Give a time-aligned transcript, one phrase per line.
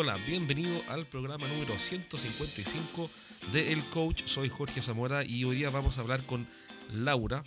[0.00, 3.10] Hola, bienvenido al programa número 155
[3.52, 4.22] de El Coach.
[4.26, 6.46] Soy Jorge Zamora y hoy día vamos a hablar con
[6.94, 7.42] Laura,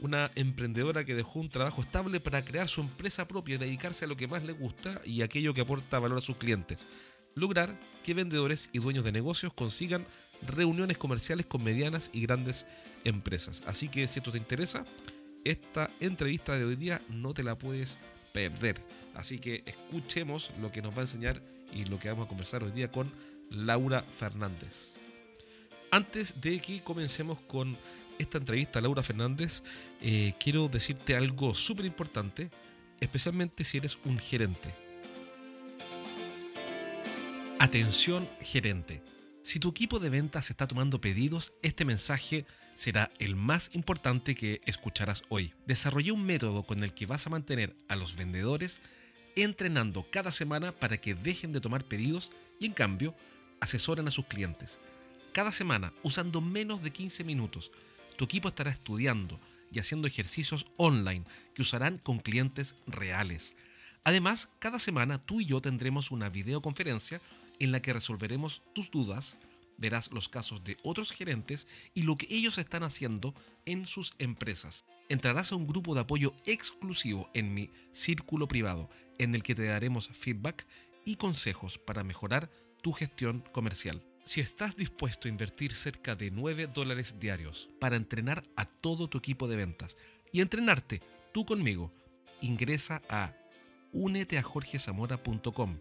[0.00, 4.08] una emprendedora que dejó un trabajo estable para crear su empresa propia y dedicarse a
[4.08, 6.78] lo que más le gusta y aquello que aporta valor a sus clientes.
[7.36, 10.04] Lograr que vendedores y dueños de negocios consigan
[10.44, 12.66] reuniones comerciales con medianas y grandes
[13.04, 13.62] empresas.
[13.64, 14.84] Así que si esto te interesa,
[15.44, 17.96] esta entrevista de hoy día no te la puedes
[18.32, 18.82] perder.
[19.14, 21.40] Así que escuchemos lo que nos va a enseñar
[21.72, 23.10] y lo que vamos a conversar hoy día con
[23.50, 24.94] Laura Fernández.
[25.90, 27.76] Antes de que comencemos con
[28.18, 29.62] esta entrevista Laura Fernández,
[30.00, 32.50] eh, quiero decirte algo súper importante,
[33.00, 34.74] especialmente si eres un gerente.
[37.58, 39.02] Atención gerente.
[39.42, 44.60] Si tu equipo de ventas está tomando pedidos, este mensaje será el más importante que
[44.66, 45.52] escucharás hoy.
[45.66, 48.80] Desarrollé un método con el que vas a mantener a los vendedores
[49.36, 53.14] entrenando cada semana para que dejen de tomar pedidos y en cambio
[53.60, 54.80] asesoren a sus clientes.
[55.32, 57.72] Cada semana, usando menos de 15 minutos,
[58.16, 59.40] tu equipo estará estudiando
[59.72, 61.24] y haciendo ejercicios online
[61.54, 63.54] que usarán con clientes reales.
[64.04, 67.20] Además, cada semana tú y yo tendremos una videoconferencia
[67.58, 69.36] en la que resolveremos tus dudas,
[69.78, 74.84] verás los casos de otros gerentes y lo que ellos están haciendo en sus empresas.
[75.08, 78.90] Entrarás a un grupo de apoyo exclusivo en mi círculo privado
[79.22, 80.66] en el que te daremos feedback
[81.04, 82.50] y consejos para mejorar
[82.82, 84.02] tu gestión comercial.
[84.24, 89.18] Si estás dispuesto a invertir cerca de 9 dólares diarios para entrenar a todo tu
[89.18, 89.96] equipo de ventas
[90.32, 91.92] y entrenarte tú conmigo,
[92.40, 93.34] ingresa a
[93.92, 95.78] uneteajorgezamora.com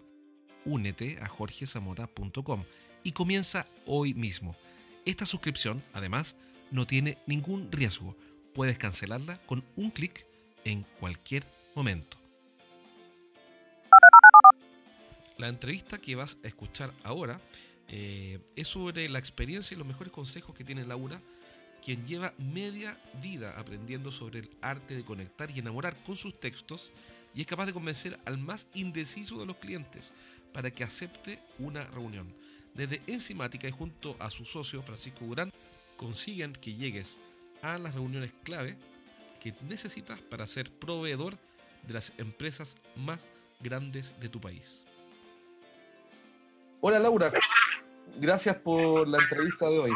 [0.65, 2.63] únete a jorgezamora.com
[3.03, 4.55] y comienza hoy mismo.
[5.05, 6.35] Esta suscripción, además,
[6.69, 8.15] no tiene ningún riesgo.
[8.53, 10.25] Puedes cancelarla con un clic
[10.63, 11.43] en cualquier
[11.75, 12.20] momento.
[15.41, 17.41] La entrevista que vas a escuchar ahora
[17.87, 21.19] eh, es sobre la experiencia y los mejores consejos que tiene Laura,
[21.83, 26.91] quien lleva media vida aprendiendo sobre el arte de conectar y enamorar con sus textos
[27.33, 30.13] y es capaz de convencer al más indeciso de los clientes
[30.53, 32.31] para que acepte una reunión.
[32.75, 35.51] Desde Enzimática y junto a su socio Francisco Durán
[35.97, 37.17] consiguen que llegues
[37.63, 38.77] a las reuniones clave
[39.41, 41.35] que necesitas para ser proveedor
[41.87, 43.27] de las empresas más
[43.59, 44.83] grandes de tu país.
[46.83, 47.31] Hola Laura,
[48.17, 49.91] gracias por la entrevista de hoy.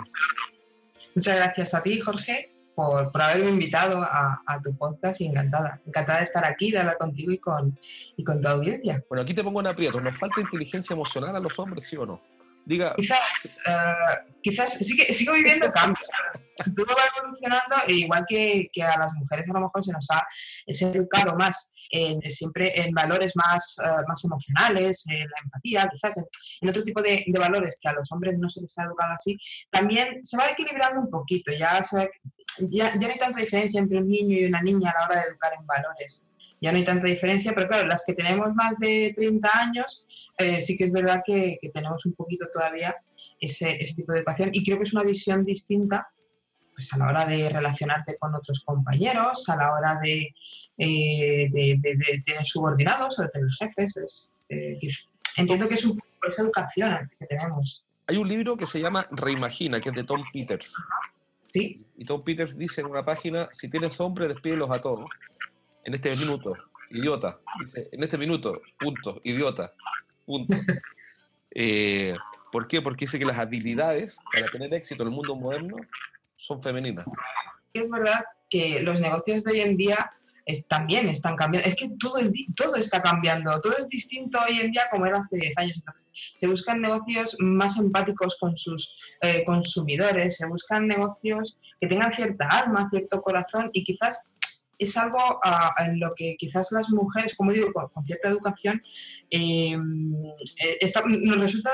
[1.16, 5.82] Muchas gracias a ti, Jorge, por, haberme invitado a, tu podcast y encantada.
[5.88, 7.80] Encantada de estar aquí, de hablar contigo y con,
[8.16, 9.04] y con tu audiencia.
[9.10, 10.00] Bueno, aquí te pongo en aprietos.
[10.00, 12.22] ¿Nos falta inteligencia emocional a los hombres, sí o no?
[12.66, 12.94] Diga.
[12.96, 16.08] Quizás, uh, quizás sigo viviendo cambios.
[16.76, 20.08] Todo va evolucionando, e igual que, que, a las mujeres a lo mejor se nos
[20.12, 20.28] ha
[20.68, 26.70] educado más en, siempre en valores más, uh, más emocionales, en la empatía, quizás en,
[26.70, 29.38] otro tipo de, de, valores que a los hombres no se les ha educado así,
[29.70, 31.52] también se va equilibrando un poquito.
[31.52, 31.82] Ya,
[32.70, 35.22] ya, ya no hay tanta diferencia entre un niño y una niña a la hora
[35.22, 36.26] de educar en valores
[36.62, 40.06] ya no hay tanta diferencia, pero claro, las que tenemos más de 30 años,
[40.38, 42.96] eh, sí que es verdad que, tenemos un poquito todavía
[43.40, 46.08] ese, ese, tipo de educación y creo que es una visión distinta
[46.76, 50.36] pues a la hora de relacionarte con otros compañeros, a la hora de,
[50.78, 53.98] eh, de, tener subordinados o de tener jefes.
[53.98, 54.78] Es, eh,
[55.38, 57.84] entiendo que es un poco esa educación que tenemos.
[58.08, 60.74] Hay un libro que se llama Reimagina, que es de Tom Peters.
[61.48, 61.84] Sí.
[61.98, 65.10] Y Tom Peters dice en una página, si tienes hombre, despídelos a todos
[65.86, 66.54] en este minuto,
[66.90, 67.40] idiota.
[67.92, 69.72] En este minuto, punto, idiota,
[70.26, 70.56] punto.
[71.58, 72.14] Eh,
[72.52, 72.82] ¿Por qué?
[72.82, 75.78] Porque dice que las habilidades para tener éxito en el mundo moderno
[76.46, 77.06] son femeninas.
[77.74, 80.10] Es verdad que los negocios de hoy en día
[80.68, 81.70] también están cambiando.
[81.70, 82.16] Es que todo,
[82.56, 85.84] todo está cambiando, todo es distinto hoy en día como era hace 10 años.
[86.12, 92.48] se buscan negocios más empáticos con sus eh, consumidores, se buscan negocios que tengan cierta
[92.48, 94.24] alma, cierto corazón y quizás
[94.78, 98.82] es algo ah, en lo que quizás las mujeres, como digo, con, cierta educación,
[99.30, 100.14] em,
[100.62, 101.72] eh, nos, resulta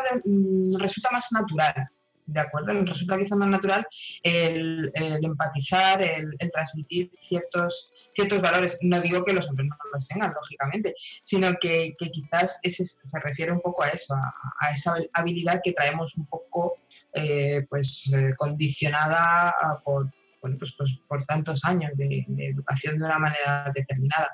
[0.80, 1.90] resulta más natural.
[2.26, 2.74] ¿De acuerdo?
[2.74, 3.86] Nos resulta quizás más natural
[4.24, 8.78] el, empatizar, el, transmitir ciertos, ciertos valores.
[8.82, 13.52] No digo que los hombres no los tengan, lógicamente, sino que, quizás ese, se refiere
[13.52, 16.78] un poco a eso, a, esa habilidad que traemos un poco
[17.14, 19.54] eh, pues, eh, condicionada
[19.84, 20.10] por,
[20.42, 24.34] bueno, pues, pues, por tantos años de, educación de una manera determinada.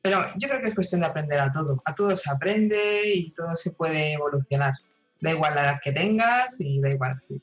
[0.00, 1.82] Pero yo creo que es cuestión de aprender a todo.
[1.84, 4.74] A todo se aprende y todo se puede evolucionar.
[5.20, 7.42] Da igual la edad que tengas y da igual, sí.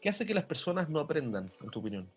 [0.00, 2.10] ¿Qué hace que las personas no aprendan, en tu opinión?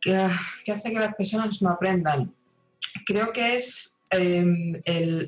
[0.00, 2.34] ¿Qué, hace que las personas no aprendan?
[3.06, 5.26] Creo que es em, el,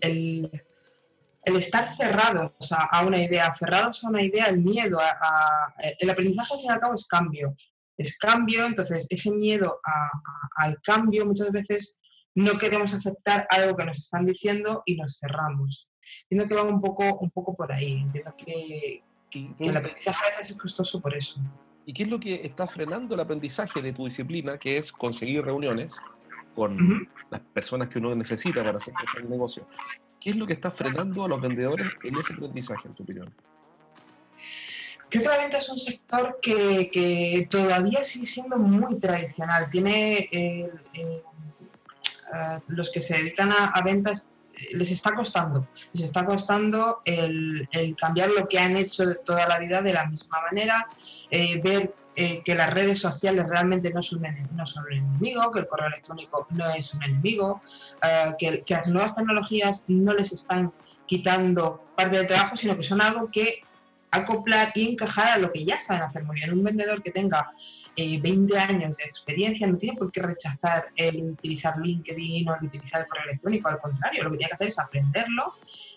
[1.46, 6.54] el estar cerrados a, una idea, aferrados a una idea, el miedo, a, el aprendizaje
[6.54, 7.56] al fin y al cabo es cambio,
[7.96, 9.80] es cambio, entonces ese miedo
[10.56, 12.00] al cambio muchas veces
[12.34, 15.85] no queremos aceptar algo que nos están diciendo y nos cerramos.
[16.22, 20.40] Entiendo que va un poco, un poco por ahí, entiendo que, que, el aprendizaje a
[20.40, 21.40] es costoso por eso.
[21.84, 25.44] ¿Y qué es lo que está frenando el aprendizaje de tu disciplina, que es conseguir
[25.44, 25.94] reuniones
[26.54, 29.68] con las personas que uno necesita para hacer el negocio?
[30.20, 33.32] ¿Qué es lo que está frenando a los vendedores en ese aprendizaje, en tu opinión?
[35.08, 39.70] Creo que la venta es un sector que, todavía sigue siendo muy tradicional.
[39.70, 41.22] Tiene eh, eh,
[42.68, 44.35] los que se dedican a, ventas eh,
[44.72, 47.68] les está costando, les está costando el,
[47.98, 50.88] cambiar lo que han hecho toda la vida de la misma manera,
[51.30, 51.94] ver
[52.44, 54.22] que las redes sociales realmente no son,
[54.52, 57.60] no son un enemigo, que el correo electrónico no es un enemigo,
[58.38, 60.72] que, que las nuevas tecnologías no les están
[61.06, 63.60] quitando parte del trabajo, sino que son algo que
[64.10, 66.52] acoplar y encajar a lo que ya saben hacer muy bien.
[66.52, 67.50] Un vendedor que tenga
[67.96, 72.66] 20 eh, años de experiencia no tiene por qué rechazar el utilizar LinkedIn o el
[72.66, 75.54] utilizar el correo electrónico, al contrario, lo que tiene que hacer es aprenderlo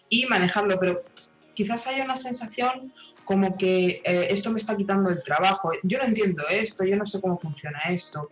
[0.09, 1.03] y manejarlo, pero
[1.53, 2.93] quizás haya una sensación
[3.25, 7.05] como que eh, esto me está quitando el trabajo, yo no entiendo esto, yo no
[7.05, 8.29] sé cómo funciona esto.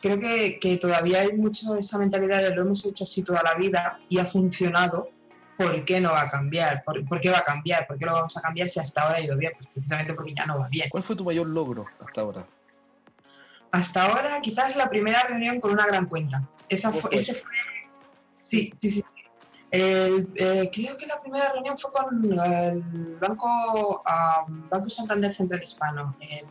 [0.00, 4.00] Creo que, todavía hay mucho esa mentalidad de lo hemos hecho así toda la vida
[4.08, 5.10] y ha funcionado
[5.56, 6.82] ¿por qué no va a cambiar?
[6.84, 7.86] ¿Por, qué va a cambiar?
[7.86, 9.52] ¿Por qué lo vamos a cambiar si hasta ahora ha ido bien?
[9.56, 10.88] Pues precisamente porque ya no va bien.
[10.90, 12.44] ¿Cuál fue tu mayor logro hasta ahora?
[13.72, 16.46] Hasta ahora, quizás la primera reunión con una gran cuenta.
[16.68, 17.50] Esa fue, ese fue.
[18.40, 19.02] Sí, sí, sí.
[19.70, 24.02] Eh, creo que la primera reunión fue con el Banco,
[24.70, 26.46] Banco Santander Central Hispano en,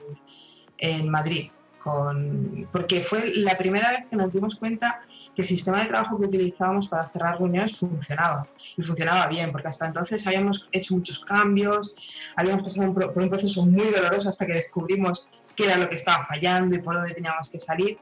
[0.80, 1.52] en Madrid.
[1.78, 5.02] Con, porque fue la primera vez que nos dimos cuenta
[5.36, 8.46] que el sistema de trabajo que utilizábamos para cerrar reuniones funcionaba
[8.78, 11.96] y funcionaba bien, porque hasta entonces habíamos hecho muchos cambios,
[12.36, 16.26] habíamos pasado por un proceso muy doloroso hasta que descubrimos qué era lo que estaba
[16.26, 17.98] fallando y por dónde teníamos que salir.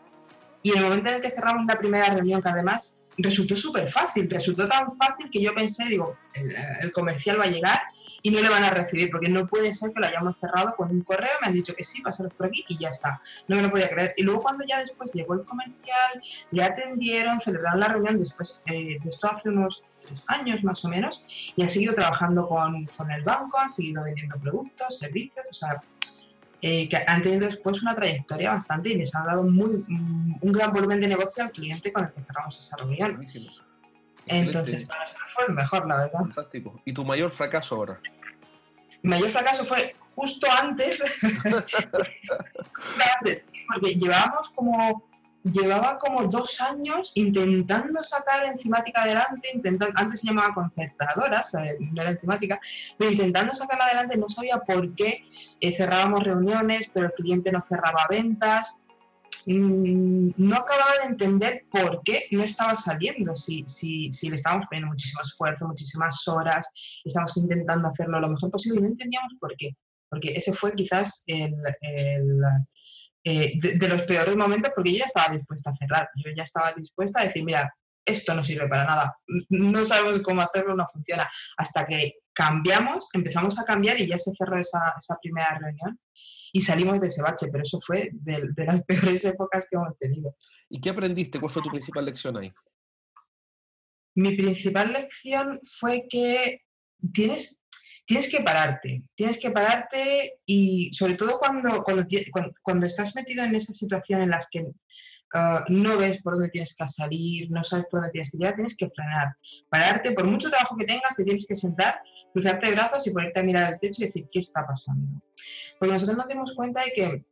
[0.62, 3.90] Y en el momento en el que cerramos la primera reunión, que además resultó súper
[3.90, 7.80] fácil, resultó tan fácil que yo pensé, digo, el comercial va a llegar
[8.22, 10.90] y no le van a recibir, porque no puede ser que lo hayamos cerrado con
[10.90, 13.22] un correo, me han dicho que sí, pasaros por aquí y ya está.
[13.48, 14.14] No me lo podía creer.
[14.18, 19.00] Y luego cuando ya después llegó el comercial, le atendieron, celebraron la reunión después de
[19.06, 21.24] esto hace unos tres años más o menos,
[21.56, 25.82] y ha seguido trabajando con, con el banco, ha seguido vendiendo productos, servicios, o sea,
[26.62, 30.52] eh, que han tenido después una trayectoria bastante y les han dado muy, mm, un
[30.52, 33.26] gran volumen de negocio al cliente con el que cerramos esa reunión.
[34.26, 36.20] Entonces, para eso fue el mejor, la verdad.
[36.20, 36.82] Fantástico.
[36.86, 38.00] ¿Y tu mayor fracaso ahora?
[39.02, 41.02] Mi mayor fracaso fue justo antes,
[43.20, 45.09] antes porque llevábamos como
[45.52, 51.44] llevaba como dos años intentando sacar enzimática adelante, intentando, antes se llamaba concertadora,
[51.92, 52.60] no era enzimática,
[52.98, 55.24] pero intentando sacarla adelante no sabía por qué
[55.60, 58.82] eh, cerrábamos reuniones, pero el cliente no cerraba ventas,
[59.46, 64.68] Mm, no acababa de entender por qué no estaba saliendo, si, si, si le estábamos
[64.70, 66.68] poniendo muchísimo esfuerzo, muchísimas horas,
[67.06, 69.76] estábamos intentando hacerlo lo mejor posible y no entendíamos por qué.
[70.10, 71.54] Porque ese fue quizás el,
[73.24, 76.74] eh, de, los peores momentos porque yo ya estaba dispuesta a cerrar, yo ya estaba
[76.74, 77.74] dispuesta a decir, mira,
[78.06, 79.18] esto no sirve para nada,
[79.50, 81.30] no sabemos cómo hacerlo, no funciona.
[81.58, 86.00] Hasta que cambiamos, empezamos a cambiar y ya se cerró esa, esa primera reunión
[86.52, 90.36] y salimos de ese bache, pero eso fue de, las peores épocas que hemos tenido.
[90.70, 91.40] ¿Y qué aprendiste?
[91.40, 92.52] ¿Cuál fue tu principal lección ahí?
[94.16, 96.62] Mi principal lección fue que
[97.14, 97.59] tienes,
[98.10, 102.06] tienes que pararte, tienes que pararte y sobre todo cuando, cuando,
[102.64, 104.66] cuando estás metido en esa situación en las que
[105.34, 108.54] Ah, no ves por dónde tienes que salir, no sabes por dónde tienes que ir,
[108.56, 109.36] tienes que frenar,
[109.70, 112.02] pararte, por mucho trabajo que tengas, te tienes que sentar,
[112.34, 115.22] cruzarte de brazos y ponerte a mirar al techo y decir, ¿qué está pasando?
[115.78, 117.24] Porque nosotros nos dimos cuenta de que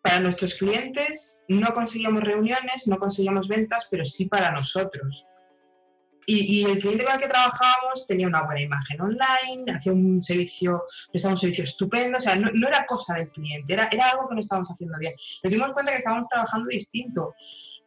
[0.00, 5.26] para nuestros clientes no conseguíamos reuniones, no conseguíamos ventas, pero sí para nosotros.
[6.26, 10.84] Y, el cliente con el que trabajábamos tenía una buena imagen online, hacía un servicio,
[11.10, 14.36] prestaba un servicio estupendo, o sea, no, era cosa del cliente, era, era algo que
[14.36, 15.14] no estábamos haciendo bien.
[15.42, 17.34] Nos dimos cuenta que estábamos trabajando distinto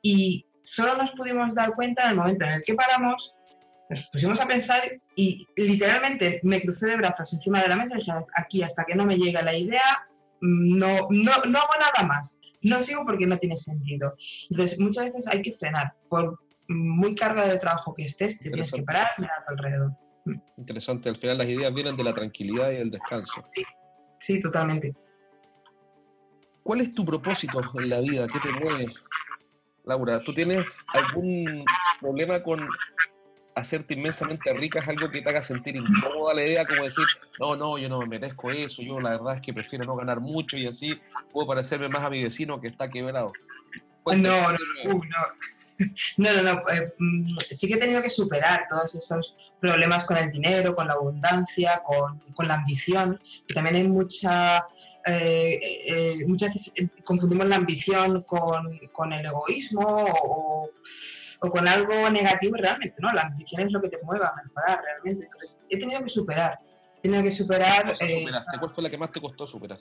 [0.01, 3.35] y solo nos pudimos dar cuenta en el momento en el que paramos,
[3.89, 4.81] nos pusimos a pensar
[5.15, 8.95] y literalmente me crucé de brazos encima de la mesa y dije, aquí hasta que
[8.95, 10.07] no me llegue la idea,
[10.41, 12.39] no, no, no hago nada más.
[12.61, 14.15] No sigo porque no tiene sentido.
[14.49, 18.71] Entonces, muchas veces hay que frenar por muy carga de trabajo que estés, te tienes
[18.71, 19.91] que parar y mirar alrededor.
[20.25, 20.39] Mm.
[20.57, 23.41] Interesante, al final las ideas vienen de la tranquilidad y el descanso.
[23.43, 23.63] Sí,
[24.19, 24.93] sí, totalmente.
[26.63, 28.27] ¿Cuál es tu propósito en la vida?
[28.27, 28.87] ¿Qué te mueve?
[29.83, 31.63] Laura, ¿tú tienes algún
[32.01, 32.67] problema con
[33.55, 37.05] hacerte inmensamente rica es algo que te haga sentir incómoda la idea, como decir,
[37.39, 40.19] no, no, yo no me merezco eso, yo la verdad es que prefiero no ganar
[40.19, 40.99] mucho y así
[41.31, 43.31] puedo parecerme más a mi vecino que está quebrado.
[44.05, 44.57] No, no, no,
[44.93, 45.03] no,
[46.17, 50.31] no, no, eh, mm, sí que he tenido que superar todos esos problemas con el
[50.31, 54.65] dinero, con la abundancia, con, con la ambición, que también hay mucha
[55.07, 60.69] eh, eh, muchas veces eh, confundimos la ambición con, con el egoísmo o,
[61.41, 63.11] o, con algo negativo realmente, ¿no?
[63.11, 65.25] La ambición es lo que te mueve a mejorar realmente.
[65.25, 66.57] Entonces, he tenido que superar.
[66.97, 67.93] He tenido que superar.
[68.59, 69.77] ¿Cuál fue la que más te costó superar?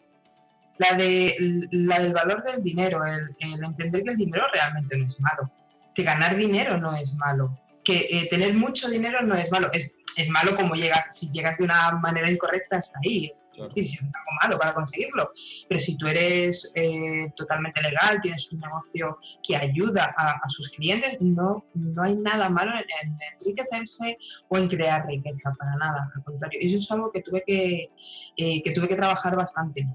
[0.77, 1.37] La, de,
[1.71, 5.51] la del valor del dinero, el, el, entender que el dinero realmente no es malo,
[5.95, 9.71] que ganar dinero no es malo, que tener mucho dinero no es malo.
[9.73, 13.33] Es, es malo como llegas, si llegas de una manera incorrecta hasta ahí,
[13.75, 15.31] es, es algo malo para conseguirlo.
[15.69, 21.17] Pero si tú eres eh, totalmente legal, tienes un negocio que ayuda a, sus clientes,
[21.21, 26.61] no, no hay nada malo en, enriquecerse o en crear riqueza, para nada, al contrario.
[26.63, 27.91] Eso es algo que tuve que,
[28.37, 29.87] eh, que, tuve que trabajar bastante.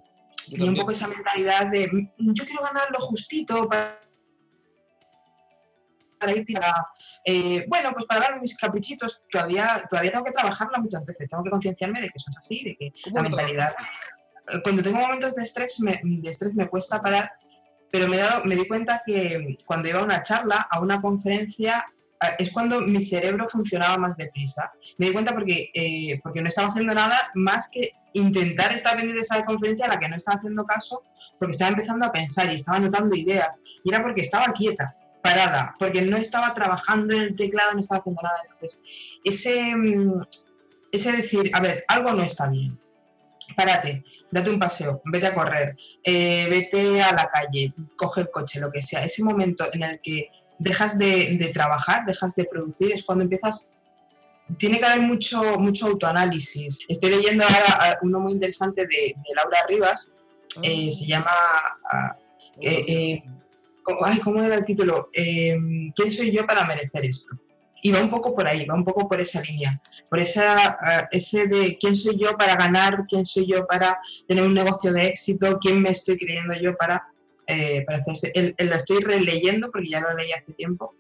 [0.48, 4.00] Y un poco esa mentalidad de mm, yo quiero ganar lo justito para
[6.20, 6.88] para ir a,
[7.26, 11.44] eh, bueno, pues para dar mis caprichitos, todavía, todavía tengo que trabajarla muchas veces, tengo
[11.44, 13.74] que concienciarme de que eso es así, de que la mentalidad...
[14.52, 17.32] Eh, cuando tengo momentos de estrés, me, de estrés me cuesta parar,
[17.92, 21.02] pero me, he dado, me di cuenta que cuando iba a una charla, a una
[21.02, 21.86] conferencia,
[22.22, 24.72] eh, es cuando mi cerebro funcionaba más deprisa.
[24.98, 29.22] Me di cuenta porque, porque no estaba haciendo nada más que intentar estar pendiente de
[29.22, 31.04] esa conferencia a la que no estaba haciendo caso,
[31.38, 33.62] porque estaba empezando a pensar y estaba anotando ideas.
[33.84, 38.00] Y era porque estaba quieta parada, porque no estaba trabajando en el teclado, no estaba
[38.00, 38.40] haciendo nada.
[38.52, 38.82] Entonces,
[39.24, 40.22] ese, mm,
[40.92, 42.80] ese decir, a ver, algo no está bien.
[43.56, 48.60] Párate, date un paseo, vete a correr, eh, vete a la calle, coge el coche,
[48.60, 49.04] lo que sea.
[49.04, 53.70] Ese momento en el que dejas de, trabajar, dejas de producir, es cuando empiezas
[54.58, 56.80] tiene que haber mucho, mucho autoanálisis.
[56.88, 60.12] Estoy leyendo ahora uno muy interesante de, Laura Rivas,
[60.64, 60.92] eh, ah.
[60.92, 61.32] se llama
[61.92, 62.18] ah,
[62.60, 63.22] eh,
[64.04, 65.10] ay, ¿cómo era el título?
[65.14, 67.30] Em, ¿Quién soy yo para merecer esto?
[67.82, 71.08] Y va un poco por ahí, va un poco por esa línea, por esa, eh,
[71.12, 75.08] ese de quién soy yo para ganar, quién soy yo para tener un negocio de
[75.08, 77.08] éxito, quién me estoy creyendo yo para,
[77.48, 78.32] eh, para hacerse.
[78.36, 80.94] El, la estoy releyendo porque ya lo leí hace tiempo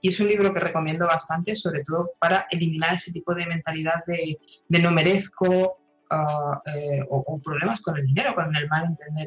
[0.00, 4.04] y es un libro que recomiendo bastante, sobre todo para eliminar ese tipo de mentalidad
[4.06, 5.78] de, de no merezco
[6.10, 9.26] eh, o, problemas con el dinero, con el mal entender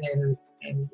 [0.60, 0.88] el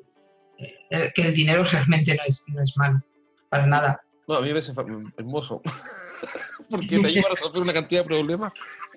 [0.57, 3.01] eh, que el dinero realmente no es, no es malo,
[3.49, 4.01] para nada.
[4.27, 4.73] No, a mí me parece
[5.17, 5.61] hermoso,
[6.69, 8.53] porque te ayuda a resolver una cantidad de problemas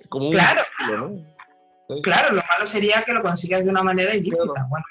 [0.08, 0.62] como claro,
[2.02, 4.68] Claro, lo malo sería que lo consigas de una manera ilícita.
[4.68, 4.84] Bueno,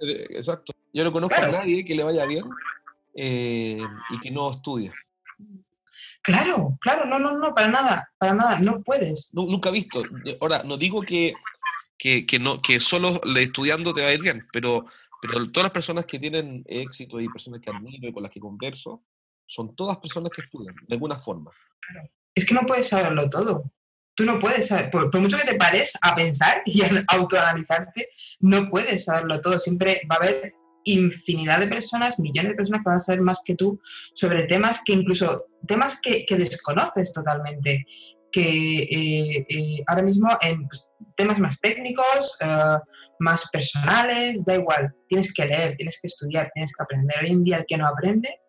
[0.00, 0.72] eh, exacto.
[0.92, 2.44] Yo no conozco a nadie que le vaya bien
[3.14, 4.92] eh, y que no estudie.
[6.22, 9.32] Claro, claro, no, no, no, para nada, para nada, no puedes.
[9.32, 10.02] nunca he visto.
[10.40, 11.34] Ahora, no digo que,
[11.96, 14.86] que, que, no, que solo estudiando te va a ir bien, pero
[15.22, 18.40] pero todas las personas que tienen éxito y personas que admiro y con las que
[18.40, 19.04] converso,
[19.46, 21.48] son todas personas que estudian, de alguna forma.
[22.34, 23.70] Es que no puedes saberlo todo.
[24.16, 28.08] Tú no puedes saber, por, mucho que te pares a pensar y a autoanalizarte,
[28.40, 29.60] no puedes saberlo todo.
[29.60, 33.42] Siempre va a haber infinidad de personas, millones de personas que van a saber más
[33.44, 33.80] que tú
[34.14, 37.86] sobre temas que incluso, temas que, que desconoces totalmente
[38.32, 42.78] que eh, eh, ahora mismo en pues, temas más técnicos, eh,
[43.20, 47.16] más personales, da igual, tienes que leer, tienes que estudiar, tienes que aprender.
[47.22, 48.40] Hoy en día el que no aprende,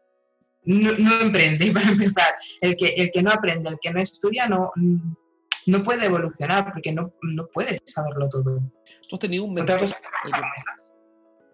[0.64, 2.36] no, no emprende, para empezar.
[2.62, 4.72] El que, el que no aprende, el que no estudia, no,
[5.68, 8.60] no puede evolucionar porque no, no puedes saberlo todo.
[9.08, 9.82] ¿Tú has tenido un mentor?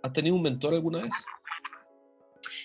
[0.02, 1.12] ¿Has tenido un mentor alguna vez?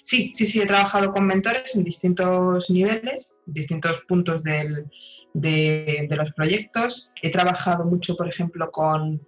[0.03, 4.87] Sí, sí, sí, he trabajado con mentores en distintos niveles, distintos puntos del,
[5.35, 7.13] de, los proyectos.
[7.21, 9.27] He trabajado mucho, por ejemplo, con,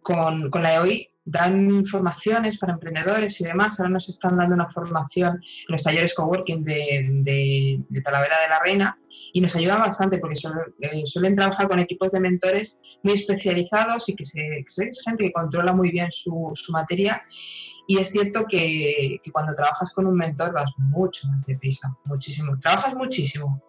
[0.00, 3.78] con, la EOI, dan formaciones para emprendedores y demás.
[3.78, 8.60] Ahora nos están dando una formación en los talleres coworking de, de, Talavera de la
[8.60, 8.98] Reina
[9.34, 10.38] y nos ayudan bastante porque
[10.80, 15.24] eh, suelen, trabajar con equipos de mentores muy especializados y que, se, que es gente
[15.24, 17.22] que controla muy bien su, su materia.
[17.90, 22.58] Y es cierto que, que, cuando trabajas con un mentor vas mucho más deprisa, muchísimo.
[22.58, 23.62] Trabajas muchísimo,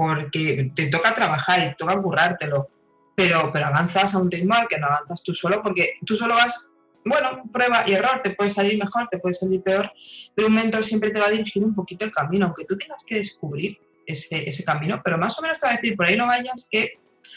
[0.00, 2.70] porque te toca trabajar y te toca currártelo,
[3.14, 6.36] pero, pero avanzas a un ritmo al que no avanzas tú solo, porque tú solo
[6.36, 6.70] vas,
[7.04, 9.92] bueno, prueba y error, te puede salir mejor, te puede salir peor,
[10.34, 13.04] pero un mentor siempre te va a dirigir un poquito el camino, aunque tú tengas
[13.04, 16.16] que descubrir ese, ese camino, pero más o menos te va a decir, por ahí
[16.16, 16.94] no vayas, que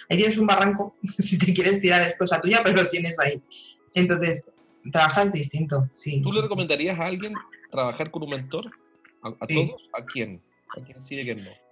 [0.09, 3.41] ahí tienes un barranco, si te quieres tirar es cosa tuya, pero lo tienes ahí.
[3.93, 4.53] Entonces,
[4.89, 6.21] trabajas distinto, sí.
[6.21, 7.33] ¿Tú le recomendarías a alguien
[7.69, 8.71] trabajar con un mentor?
[9.21, 9.89] ¿A, todos?
[9.91, 10.41] ¿A quién?
[10.77, 11.62] ¿A quién sí y a quién no?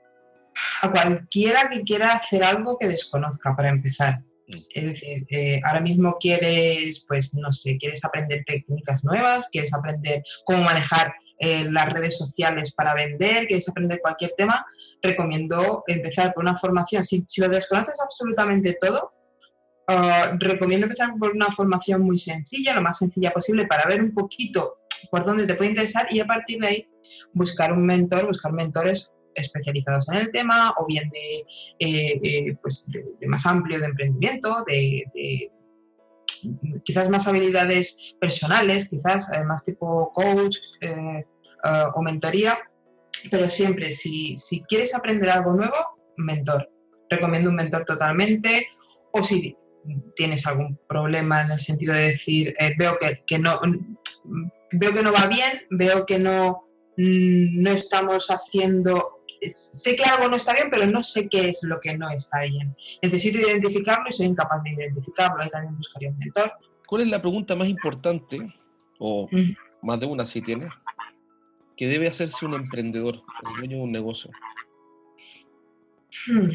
[0.81, 4.21] A cualquiera que quiera hacer algo que desconozca para empezar.
[4.73, 10.23] Es decir, eh, ahora mismo quieres, pues no sé, quieres aprender técnicas nuevas, quieres aprender
[10.45, 14.65] cómo manejar eh, las redes sociales para vender, quieres aprender cualquier tema,
[15.01, 17.03] recomiendo empezar por una formación.
[17.05, 19.11] Si, lo desconoces absolutamente todo,
[19.87, 24.13] ah, recomiendo empezar por una formación muy sencilla, lo más sencilla posible, para ver un
[24.13, 26.89] poquito por dónde te puede interesar y a partir de ahí
[27.33, 31.45] buscar un mentor, buscar mentores especializados en el tema o bien de,
[31.79, 35.49] eh, eh, pues de, más amplio de emprendimiento, de,
[36.83, 40.57] quizás más habilidades personales, quizás eh, más tipo coach
[41.93, 42.57] o mentoría,
[43.29, 45.75] pero siempre si, si quieres aprender algo nuevo,
[46.17, 46.69] mentor.
[47.09, 48.67] Recomiendo un mentor totalmente
[49.11, 49.55] o si
[50.15, 53.59] tienes algún problema en el sentido de decir, veo que, que no
[54.71, 60.29] veo que no va bien, veo que no, mm, no estamos haciendo, sé que algo
[60.29, 62.75] no está bien, pero no sé qué es lo que no está bien.
[63.01, 66.53] Necesito identificarlo y soy incapaz de identificarlo, ahí también buscaría un mentor.
[66.85, 68.39] ¿Cuál es la pregunta más importante,
[68.99, 69.27] o
[69.81, 70.69] más de una si tiene,
[71.75, 74.31] que debe hacerse un emprendedor, el dueño de un negocio?
[76.27, 76.49] Hmm.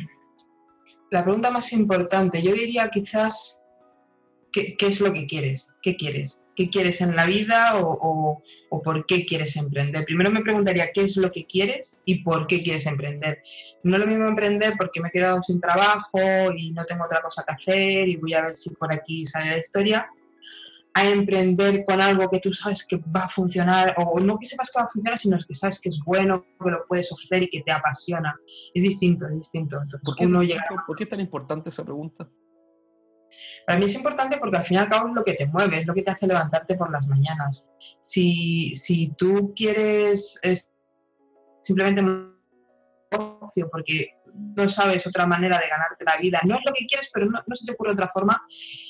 [1.10, 3.60] La pregunta más importante, yo diría quizás,
[4.52, 5.72] ¿qué, ¿qué, es lo que quieres?
[5.82, 6.38] ¿Qué quieres?
[6.56, 8.42] Qué quieres en la vida o,
[8.82, 10.04] por qué quieres emprender.
[10.04, 13.42] Primero me preguntaría qué es lo que quieres y por qué quieres emprender.
[13.82, 16.18] No es lo mismo emprender porque me he quedado sin trabajo
[16.56, 19.50] y no tengo otra cosa que hacer y voy a ver si por aquí sale
[19.50, 20.08] la historia,
[20.94, 24.70] a emprender con algo que tú sabes que va a funcionar, o no que sepas
[24.70, 27.48] que va a funcionar, sino que sabes que es bueno, que lo puedes ofrecer y
[27.48, 28.34] que te apasiona.
[28.72, 29.78] Es distinto, es distinto.
[30.02, 32.26] ¿Por, qué, ¿Por qué es tan importante esa pregunta?
[33.66, 35.80] Para mí es importante porque al fin y al cabo es lo que te mueve,
[35.80, 37.66] es lo que te hace levantarte por las mañanas.
[38.00, 40.70] Si, si tú quieres es
[41.62, 42.02] simplemente
[43.10, 44.10] negocio porque
[44.56, 47.40] no sabes otra manera de ganarte la vida, no es lo que quieres, pero no,
[47.46, 48.42] no, se te ocurre otra forma,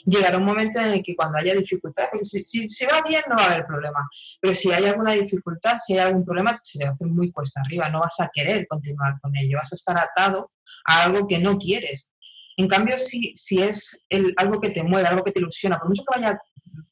[0.05, 3.37] llegará un momento en el que cuando haya dificultad, porque si, si, va bien no
[3.37, 4.09] va a haber problema,
[4.41, 7.31] pero si hay alguna dificultad, si hay algún problema, se te va a hacer muy
[7.31, 10.53] cuesta arriba, no vas a querer continuar con ello, vas a estar atado
[10.87, 12.13] a algo que no quieres.
[12.57, 16.03] En cambio, si, si es algo que te mueve, algo que te ilusiona, por mucho
[16.03, 16.39] que, vaya,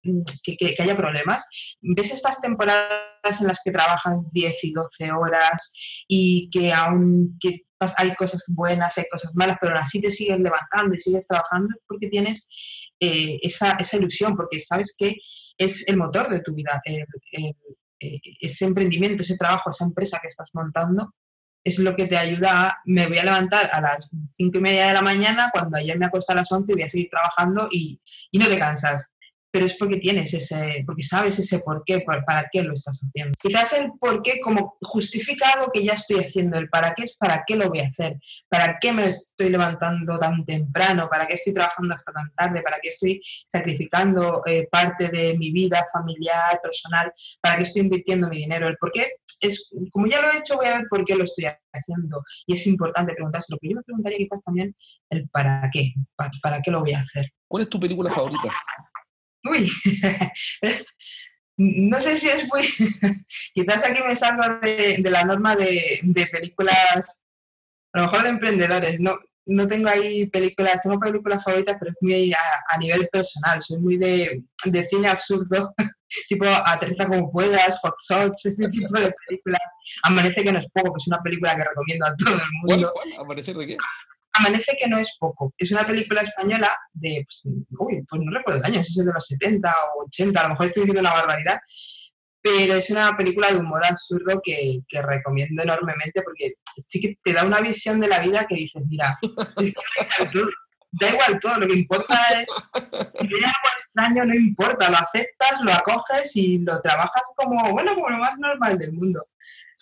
[0.03, 1.47] mm, que, haya problemas,
[1.81, 5.73] ves estas temporadas en las que trabajas 10 y 12 horas
[6.07, 7.39] y que aún
[7.97, 12.09] hay cosas buenas, hay cosas malas, pero así te sigues levantando y sigues trabajando porque
[12.09, 12.49] tienes
[13.01, 15.17] eh, esa, ilusión, porque sabes que
[15.57, 17.53] es el motor de tu vida, eh,
[18.41, 21.15] ese emprendimiento, ese trabajo, esa empresa que estás montando
[21.65, 24.95] es lo que te ayuda me voy a levantar a las cinco y media de
[24.95, 28.01] la mañana, cuando ayer me acosté a las 11 y voy a seguir trabajando y,
[28.31, 29.11] y no te cansas.
[29.51, 33.39] Pero es porque tienes ese, porque sabes ese por qué, para qué lo estás haciendo.
[33.41, 37.17] Quizás el por qué como justifica algo que ya estoy haciendo, el para qué es
[37.17, 41.35] para qué lo voy a hacer, para qué me estoy levantando tan temprano, para qué
[41.35, 46.59] estoy trabajando hasta tan tarde, para qué estoy sacrificando eh, parte de mi vida familiar,
[46.61, 49.07] personal, para qué estoy invirtiendo mi dinero, el por qué
[49.47, 52.23] es, como ya lo he hecho, voy a ver por qué lo estoy haciendo.
[52.47, 53.53] Y es importante preguntarse.
[53.53, 54.75] Lo que yo me preguntaría quizás también
[55.11, 57.31] el para qué, para, qué lo voy a hacer.
[57.49, 58.43] ¿Cuál es tu película favorita?
[59.45, 59.71] Uy,
[61.59, 62.63] no sé si es muy...
[63.55, 67.25] quizás aquí me salgo de, la norma de, de, películas,
[67.93, 69.01] a lo mejor de emprendedores.
[69.01, 73.61] No, no tengo ahí películas, tengo películas favoritas, pero es muy a, nivel personal.
[73.63, 75.75] Soy muy de, de cine absurdo,
[76.29, 79.61] tipo Aterriza como puedas, Hot Shots, ese tipo de películas.
[80.03, 82.93] Amanece que no es poco, que es una película que recomiendo a todo el mundo.
[83.19, 83.77] ¿Amanece de qué?
[84.37, 85.55] Amanece que no es poco.
[85.59, 87.43] Es una película española de, pues,
[87.79, 90.49] uy, pues no recuerdo el año, si es de los 70 o 80, a lo
[90.51, 91.61] mejor estoy diciendo una barbaridad,
[92.45, 97.43] pero es una película de humor absurdo que, recomiendo enormemente porque sí que te da
[97.43, 99.19] una visión de la vida que dices, mira,
[100.93, 102.47] da igual todo, lo que importa es,
[103.19, 108.11] si algo extraño no importa, lo aceptas, lo acoges y lo trabajas como, bueno, como
[108.11, 109.21] lo más normal del mundo.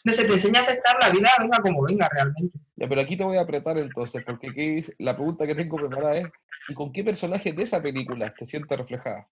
[0.04, 2.56] No se te enseña a aceptar la vida, venga como venga realmente.
[2.76, 6.16] Ya, pero aquí te voy a apretar entonces, porque aquí la pregunta que tengo preparada
[6.16, 6.26] es,
[6.68, 9.28] ¿y con qué personaje de esa película te sientes reflejada?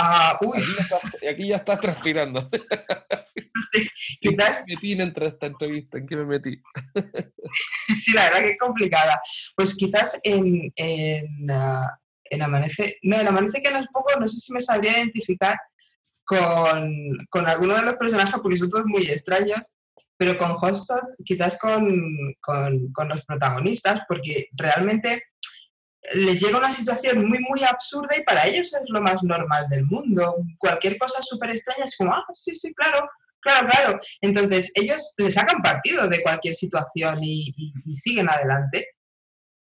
[0.00, 0.62] Ah, uy.
[1.28, 2.48] Aquí, ya estás transpirando.
[3.72, 3.88] Sí,
[4.20, 4.60] quizás...
[4.60, 5.98] ¿En qué me metí en esta entrevista?
[5.98, 6.62] ¿En qué me metí?
[8.00, 9.20] sí, la verdad que es complicada.
[9.56, 12.98] Pues quizás en, en, ah, en Amanece...
[13.02, 15.58] No, en Amanece que no es poco, no sé si me sabría identificar
[16.24, 19.72] con, con alguno de los personajes, porque son todos muy extraños,
[20.16, 25.24] pero con Hostot quizás con, con, con los protagonistas, porque realmente
[26.14, 29.84] les llega una situación muy, muy absurda y para ellos es lo más normal del
[29.86, 30.36] mundo.
[30.58, 33.08] Cualquier cosa súper extraña es como, ah, sí, sí, claro,
[33.40, 34.00] Claro, claro.
[34.20, 37.54] Entonces, ellos le sacan partido de cualquier situación y,
[37.94, 38.88] siguen adelante.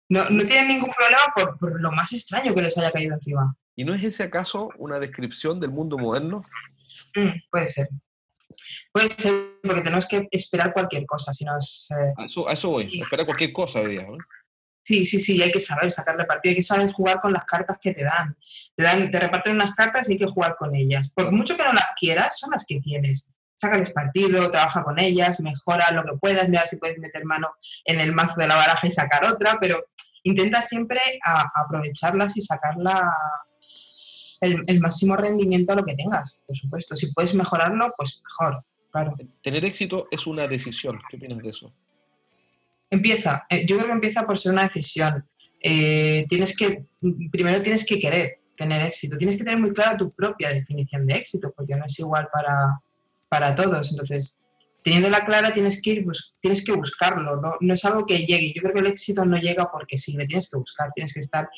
[0.09, 3.55] No, no, tienen ningún problema por, por, lo más extraño que les haya caído encima.
[3.75, 6.43] ¿Y no es ese acaso una descripción del mundo moderno?
[7.15, 7.89] Mm, puede ser.
[8.93, 11.35] Puede ser, porque tenemos que esperar cualquier cosa.
[11.35, 14.07] Si nos, eh, a, eso, a, eso, voy, esperar cualquier cosa día.
[14.87, 17.77] Sí, sí, sí, hay que saber sacarle partido, hay que saber jugar con las cartas
[17.83, 18.37] que te dan.
[18.77, 21.11] Te, dan, te reparten unas cartas y hay que jugar con ellas.
[21.11, 23.29] Por mucho que no las quieras, son las que tienes.
[23.57, 27.49] Sácales partido, trabaja con ellas, mejora lo que puedas, mira si puedes meter mano
[27.85, 29.87] en el mazo de la baraja y sacar otra, pero
[30.23, 31.01] intenta siempre
[31.55, 33.13] aprovecharlas y sacarla
[34.41, 36.95] el, el, máximo rendimiento a lo que tengas, por supuesto.
[36.95, 39.17] Si puedes mejorarlo, pues mejor, claro.
[39.43, 41.01] Tener éxito es una decisión.
[41.09, 41.75] ¿Qué opinas de eso?
[42.91, 45.27] Empieza, eh, yo creo que empieza por ser una decisión.
[45.61, 46.85] Eh, tienes que,
[47.33, 51.15] primero tienes que querer tener éxito, tienes que tener muy clara tu propia definición de
[51.15, 52.81] éxito, porque no es igual para,
[53.29, 53.91] para todos.
[53.91, 54.39] Entonces,
[54.87, 56.07] teniéndola clara tienes que ir,
[56.41, 57.57] tienes que buscarlo, ¿no?
[57.61, 58.53] no es algo que llegue.
[58.55, 61.21] Yo creo que el éxito no llega porque sí, le tienes que buscar, tienes que
[61.21, 61.49] estar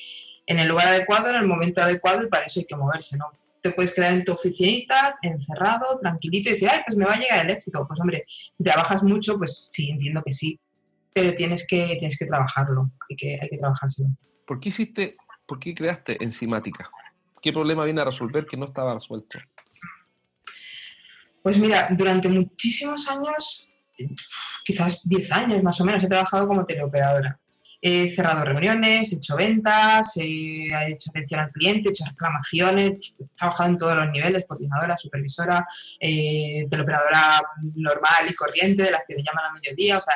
[0.46, 3.26] en el lugar adecuado, en el momento adecuado y para eso hay que moverse, ¿no?
[3.60, 7.18] Te puedes quedar en tu oficinita, encerrado, tranquilito y decir, ay, pues me va a
[7.18, 7.84] llegar el éxito.
[7.86, 8.24] Pues hombre,
[8.64, 10.58] trabajas mucho, pues sí, entiendo que sí,
[11.12, 14.10] pero tienes que, tienes que trabajarlo, hay que, hay que trabajárselo.
[14.46, 15.14] ¿Por qué hiciste,
[15.46, 16.90] por qué creaste enzimática?
[17.40, 19.38] ¿Qué problema viene a resolver que no estaba resuelto?
[21.42, 23.68] Pues mira, durante muchísimos años,
[24.64, 27.38] quizás 10 años más o menos, he trabajado como teleoperadora.
[27.80, 33.24] He cerrado reuniones, he hecho ventas, he hecho atención al cliente, he hecho reclamaciones, he
[33.36, 35.66] trabajado en todos los niveles, coordinadora, supervisora,
[36.00, 37.40] eh, teleoperadora
[37.76, 40.14] normal y corriente, de las que te llaman a mediodía, o sea,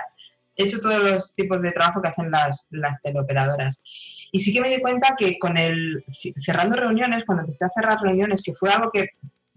[0.56, 3.82] he hecho todos los tipos de trabajo que hacen las, las teleoperadoras.
[4.30, 6.02] Y sí que me di cuenta que con el
[6.38, 9.10] cerrando reuniones, cuando empecé a cerrar reuniones, que fue algo que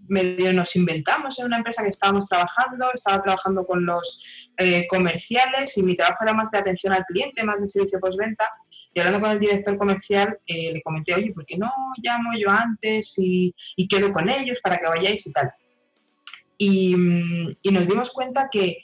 [0.08, 5.76] medio nos inventamos en una empresa que estábamos trabajando, estaba trabajando con los eh, comerciales
[5.76, 8.48] y mi trabajo era más de atención al cliente, más de servicio postventa.
[8.94, 11.70] Y hablando con el director comercial, eh, le comenté, oye, ¿por qué no
[12.02, 15.50] llamo yo antes y, y quedo con ellos para que vayáis y tal?
[16.58, 16.94] Y,
[17.62, 18.78] y nos dimos cuenta que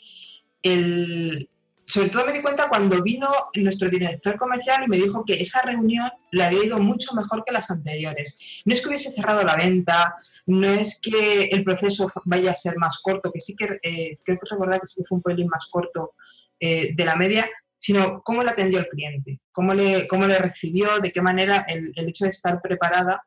[0.62, 1.48] el,
[1.84, 5.62] sobre todo me di cuenta cuando vino nuestro director comercial y me dijo que esa
[5.62, 8.62] reunión le había ido mucho mejor que las anteriores.
[8.64, 10.14] No es que hubiese cerrado la venta,
[10.46, 14.38] no es que el proceso vaya a ser más corto, que sí que eh, creo
[14.38, 16.14] que recordar que sí que fue un pelín más corto
[16.60, 21.00] eh, de la media, sino cómo le atendió el cliente, cómo le, cómo le recibió,
[21.00, 23.22] de qué manera el, hecho de estar preparada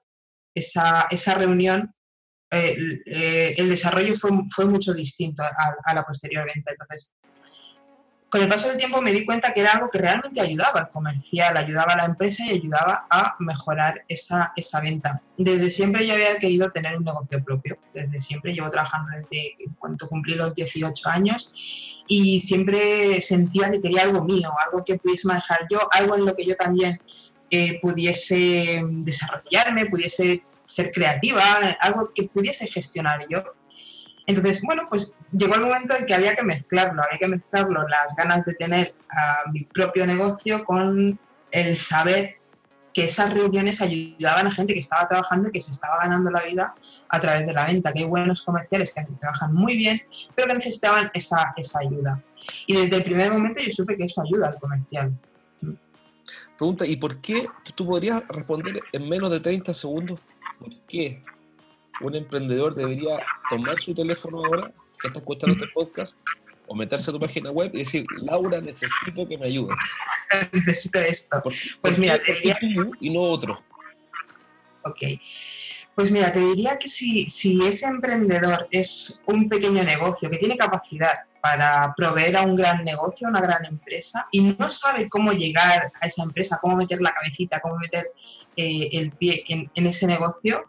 [0.54, 1.94] esa, esa reunión
[2.52, 6.72] eh, el desarrollo fue, fue mucho distinto a, a, la posterior venta.
[6.72, 7.12] Entonces,
[8.30, 10.90] con el paso del tiempo me di cuenta que era algo que realmente ayudaba al
[10.90, 15.22] comercial, ayudaba a la empresa y ayudaba a mejorar esa, esa venta.
[15.38, 20.08] Desde siempre yo había querido tener un negocio propio, desde siempre llevo trabajando desde cuando
[20.08, 21.52] cumplí los 18 años
[22.08, 26.36] y siempre sentía que quería algo mío, algo que pudiese manejar yo, algo en lo
[26.36, 27.00] que yo también
[27.52, 31.42] eh, pudiese desarrollarme, pudiese ser creativa,
[31.80, 33.44] algo que pudiese gestionar yo
[34.28, 38.16] entonces, bueno, pues llegó el momento en que había que mezclarlo, había que mezclarlo las
[38.16, 41.20] ganas de tener a mi propio negocio con
[41.52, 42.38] el saber
[42.94, 46.42] que esas reuniones ayudaban a gente que estaba trabajando y que se estaba ganando la
[46.42, 46.74] vida
[47.10, 50.02] a través de la venta, que hay buenos comerciales que trabajan muy bien,
[50.34, 52.24] pero que necesitaban esa, esa ayuda.
[52.66, 55.14] Y desde el primer momento yo supe que eso ayuda al comercial.
[56.58, 60.22] Pregunta, ¿y por qué tú podrías responder en menos de 30 segundos?
[60.58, 61.22] ¿Por qué
[62.02, 63.18] un emprendedor debería
[63.50, 66.20] tomar su teléfono ahora, que está escuchando este podcast,
[66.68, 69.76] o meterse a tu página web y decir, Laura, necesito que me ayudes.
[70.52, 71.42] necesito esto.
[71.82, 72.58] pues mira, te diría...
[73.00, 73.64] y no otro.
[74.84, 75.00] Ok.
[75.96, 80.58] Pues mira, te diría que si, si ese emprendedor es un pequeño negocio que tiene
[80.58, 85.32] capacidad para proveer a un gran negocio, a una gran empresa, y no sabe cómo
[85.32, 88.12] llegar a esa empresa, cómo meter la cabecita, cómo meter
[88.58, 90.66] eh, el pie en, en, ese negocio,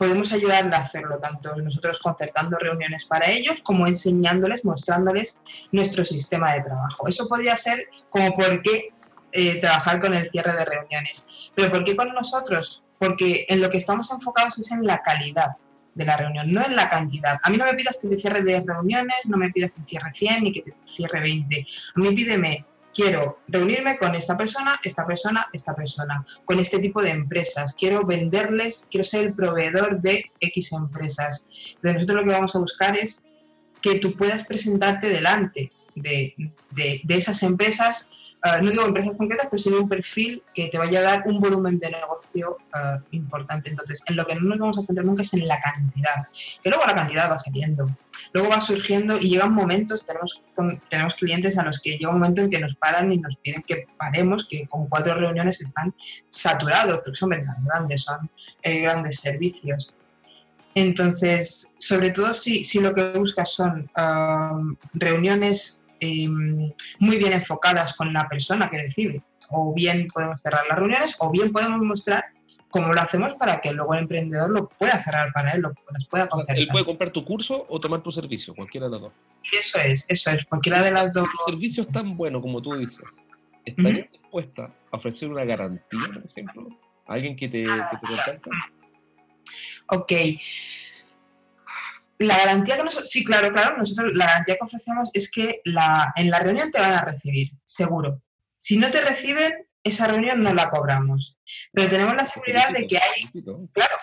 [0.00, 5.38] podemos ayudarle a hacerlo, tanto nosotros concertando reuniones para ellos como enseñándoles, mostrándoles
[5.72, 7.06] nuestro sistema de trabajo.
[7.06, 8.94] Eso podría ser como por qué
[9.32, 11.50] eh, trabajar con el cierre de reuniones.
[11.54, 12.82] Pero ¿por qué con nosotros?
[12.98, 15.50] Porque en lo que estamos enfocados es en la calidad
[15.94, 17.38] de la reunión, no en la cantidad.
[17.42, 19.86] A mí no me pidas que te cierre 10 reuniones, no me pidas que te
[19.86, 21.66] cierre 100 ni que te cierre 20.
[21.94, 22.64] A mí pídeme
[23.00, 27.74] quiero reunirme con esta persona, esta persona, esta persona, con este tipo de empresas.
[27.74, 31.46] Quiero venderles, quiero ser el proveedor de X empresas.
[31.82, 33.24] De nosotros lo que vamos a buscar es
[33.80, 36.34] que tú puedas presentarte delante de,
[36.72, 38.10] de, esas empresas
[38.62, 41.78] no digo empresas concretas, pero sí un perfil que te vaya a dar un volumen
[41.78, 42.56] de negocio
[43.10, 43.70] importante.
[43.70, 46.28] Entonces, en lo que no nos vamos a centrar nunca es en la cantidad,
[46.62, 47.86] que luego la cantidad va saliendo
[48.32, 50.42] luego va surgiendo y llegan momentos, tenemos,
[50.88, 53.62] tenemos clientes a los que llega un momento en que nos paran y nos piden
[53.62, 55.94] que paremos, que con cuatro reuniones están
[56.28, 58.30] saturados, porque son ventas grandes, son
[58.62, 59.94] eh, grandes servicios.
[60.74, 63.90] Entonces, sobre todo si, si lo que buscas son
[64.94, 70.78] reuniones em, muy bien enfocadas con la persona que decide, o bien podemos cerrar las
[70.78, 72.24] reuniones, o bien podemos mostrar
[72.70, 76.06] ¿Cómo lo hacemos para que luego el emprendedor lo pueda cerrar para él, lo las
[76.06, 76.56] pueda concertar?
[76.56, 79.12] Él puede comprar tu curso o tomar tu servicio, cualquiera de las dos.
[79.52, 81.28] Eso es, eso es, cualquiera de las dos.
[81.28, 83.04] Tu servicio es tan bueno como tú dices.
[83.64, 86.68] ¿Estarías dispuesta a ofrecer una garantía, por ejemplo,
[87.08, 88.50] a alguien que te, que te contacta?
[89.88, 90.12] Ok.
[92.20, 96.12] La garantía que nosotros, sí, claro, claro, nosotros la garantía que ofrecemos es que la,
[96.16, 98.20] en la reunión te van a recibir, seguro.
[98.58, 101.38] Si no te reciben, esa reunión no la cobramos.
[101.72, 103.42] Pero tenemos la seguridad de que hay...
[103.72, 103.96] Claro.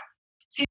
[0.47, 0.63] Sí.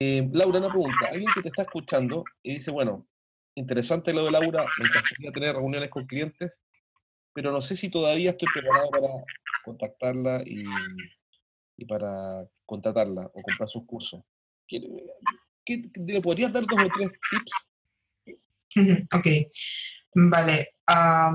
[0.00, 1.08] Eh, Laura, una pregunta.
[1.10, 3.06] Alguien que te está escuchando y dice, bueno,
[3.54, 6.58] interesante lo de Laura, me encantaría tener reuniones con clientes,
[7.34, 9.08] pero no sé si todavía estoy preparado para
[9.66, 10.64] contactarla y,
[11.86, 14.22] para contratarla o comprar sus cursos.
[15.64, 19.06] ¿Qué, le podrías dar dos o tres tips?
[19.12, 19.26] Ok.
[20.14, 21.32] Vale, a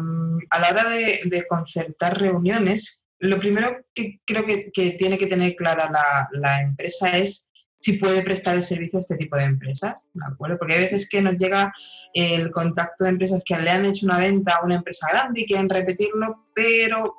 [0.60, 5.90] la hora de, concertar reuniones, lo primero que creo que, tiene que tener clara
[6.34, 10.58] la, empresa es si puede prestar el servicio a este tipo de empresas, ¿de acuerdo?
[10.58, 11.72] Porque hay veces que nos llega
[12.14, 15.46] el contacto de empresas que le han hecho una venta a una empresa grande y
[15.46, 17.16] quieren repetirlo, pero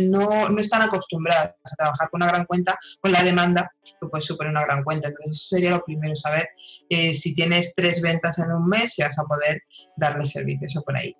[0.00, 4.22] no, no, están acostumbradas a trabajar con una gran cuenta, con la demanda que puede
[4.22, 5.08] suponer una gran cuenta.
[5.08, 6.48] Entonces, eso sería lo primero, saber
[6.88, 9.62] eh, si tienes tres ventas en un mes, si vas a poder
[9.96, 11.14] darle servicios o por ahí.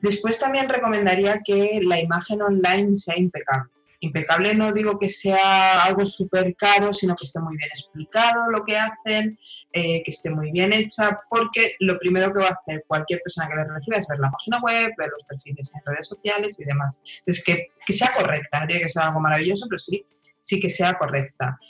[0.00, 3.70] Después también recomendaría que la imagen online sea impecable.
[4.02, 8.64] Impecable no digo que sea algo súper caro, sino que esté muy bien explicado lo
[8.64, 9.38] que hacen,
[9.72, 13.48] eh, que esté muy bien hecha, porque lo primero que va a hacer cualquier persona
[13.48, 16.64] que la reciba es ver la página web, ver los perfiles en redes sociales y
[16.64, 17.00] demás.
[17.26, 20.04] Es que, que sea correcta, no tiene que ser algo maravilloso, pero sí,
[20.40, 21.60] sí que sea correcta.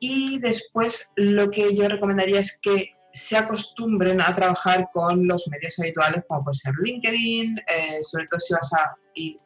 [0.00, 5.78] Y después lo que yo recomendaría es que se acostumbren a trabajar con los medios
[5.78, 8.94] habituales como puede ser LinkedIn, eh, sobre todo si vas a,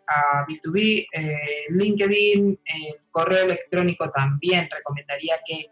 [0.09, 1.37] a B2B, eh,
[1.70, 5.66] LinkedIn, eh, correo electrónico también recomendaría que,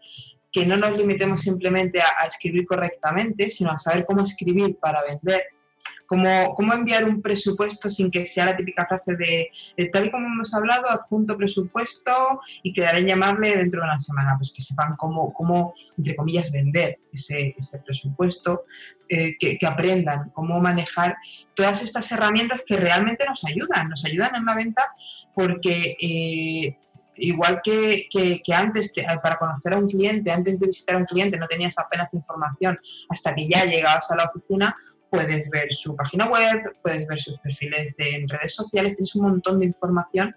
[0.51, 5.43] que no nos limitemos simplemente a, escribir correctamente, sino a saber cómo escribir para vender
[6.11, 9.49] Cómo, enviar un presupuesto sin que sea la típica frase de,
[9.93, 12.11] tal y como hemos hablado, adjunto presupuesto
[12.63, 14.35] y quedaré llamarle dentro de una semana.
[14.37, 18.63] Pues que sepan cómo, cómo entre comillas, vender ese, presupuesto,
[19.07, 21.15] eh, que, aprendan cómo manejar
[21.53, 24.91] todas estas herramientas que realmente nos ayudan, nos ayudan en la venta
[25.33, 25.95] porque...
[26.01, 26.77] Eh,
[27.17, 31.37] igual que, que, antes, para conocer a un cliente, antes de visitar a un cliente,
[31.37, 34.75] no tenías apenas información hasta que ya llegabas a la oficina,
[35.11, 39.23] puedes ver su página web, puedes ver sus perfiles de, en redes sociales, tienes un
[39.23, 40.33] montón de información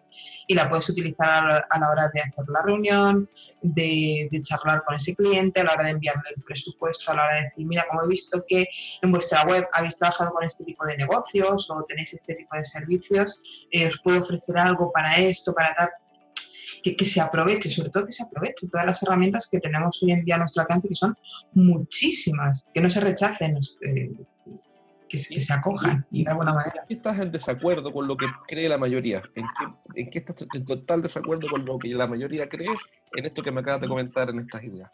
[0.49, 3.29] y la puedes utilizar a la, hora de hacer la reunión,
[3.63, 7.35] de, charlar con ese cliente, a la hora de enviarle el presupuesto, a la hora
[7.37, 8.67] de decir, mira, como he visto que
[9.01, 12.65] en vuestra web habéis trabajado con este tipo de negocios o tenéis este tipo de
[12.65, 15.91] servicios, eh, os puedo ofrecer algo para esto, para dar
[16.83, 20.13] que, que, se aproveche, sobre todo que se aproveche todas las herramientas que tenemos hoy
[20.13, 21.17] en día a nuestro alcance, que son
[21.53, 23.57] muchísimas, que no se rechacen.
[23.87, 24.11] Eh,
[25.09, 26.81] que, se acojan y de alguna manera.
[26.83, 29.23] ¿En qué estás en desacuerdo con lo que cree la mayoría?
[29.95, 32.69] ¿En qué, estás en total desacuerdo con lo que la mayoría cree
[33.15, 34.91] en esto que me acabas de comentar en estas ideas?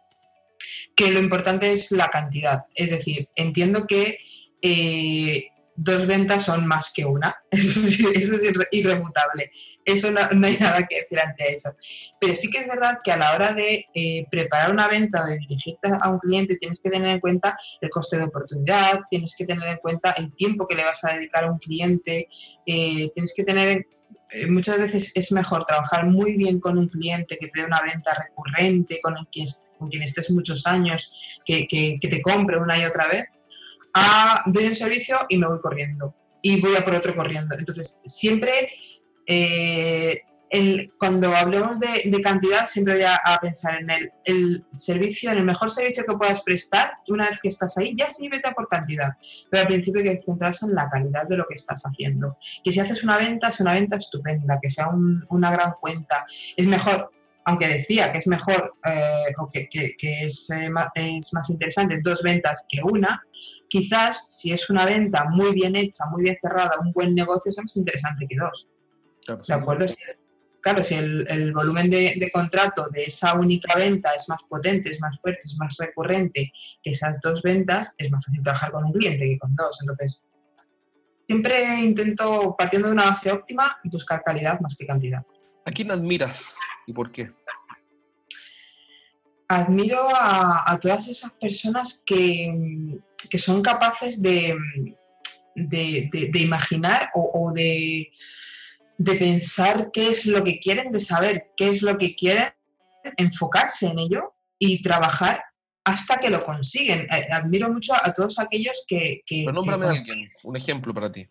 [0.94, 2.64] Que lo importante es la cantidad.
[2.75, 4.18] Es decir, entiendo que
[4.62, 7.35] eh, dos ventas son más que una.
[7.51, 8.42] Eso, es
[8.73, 9.51] irremutable.
[9.92, 11.74] Eso no, hay nada que decir ante eso.
[12.20, 15.26] Pero sí que es verdad que a la hora de eh, preparar una venta o
[15.26, 19.35] de dirigirte a un cliente tienes que tener en cuenta el coste de oportunidad, tienes
[19.37, 22.29] que tener en cuenta el tiempo que le vas a dedicar a un cliente,
[22.66, 23.87] eh, tienes que tener
[24.33, 27.83] eh, muchas veces es mejor trabajar muy bien con un cliente que te dé una
[27.83, 33.09] venta recurrente, con, quien, estés muchos años, que, que, que te compre una y otra
[33.09, 33.24] vez,
[33.94, 37.57] a doy un servicio y me voy corriendo y voy a por otro corriendo.
[37.59, 38.70] Entonces, siempre
[39.26, 40.22] eh,
[40.98, 43.90] cuando hablemos de, cantidad, siempre voy a, pensar en
[44.24, 46.92] el, servicio, en el mejor servicio que puedas prestar.
[47.09, 49.11] Una vez que estás ahí, ya sí vete por cantidad.
[49.48, 52.37] Pero al principio hay que centrarse en la calidad de lo que estás haciendo.
[52.64, 54.88] Que si haces una venta, es una venta estupenda, que sea
[55.28, 56.26] una gran cuenta.
[56.56, 57.11] Es mejor
[57.44, 62.66] aunque decía que es mejor eh, o que, es, eh, es, más interesante dos ventas
[62.68, 63.22] que una,
[63.68, 67.56] quizás si es una venta muy bien hecha, muy bien cerrada, un buen negocio, es
[67.56, 68.68] más interesante que dos.
[69.37, 69.87] ¿De acuerdo?
[70.61, 75.21] claro, si el, volumen de, contrato de esa única venta es más potente, es más
[75.21, 79.25] fuerte, es más recurrente que esas dos ventas, es más fácil trabajar con un cliente
[79.25, 79.79] que con dos.
[79.81, 80.23] Entonces,
[81.27, 85.23] siempre intento, partiendo de una base óptima, buscar calidad más que cantidad.
[85.64, 87.33] ¿A quién admiras y por qué?
[89.49, 93.01] Admiro a, todas esas personas que,
[93.37, 94.57] son capaces de,
[95.55, 98.12] de, imaginar o, de,
[99.05, 102.53] pensar qué es lo que quieren, de saber qué es lo que quieren,
[103.17, 105.43] enfocarse en ello y trabajar
[105.85, 107.01] hasta que lo consiguen.
[107.13, 109.23] Eh, admiro mucho a todos aquellos que...
[109.25, 111.27] que, nómbrame a alguien, un ejemplo para ti.